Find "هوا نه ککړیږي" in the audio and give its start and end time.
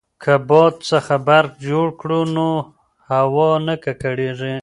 3.11-4.55